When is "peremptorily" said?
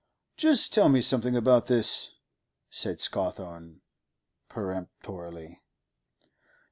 4.49-5.61